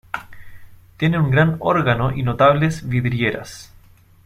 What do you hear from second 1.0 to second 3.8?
un gran órgano y notables vidrieras.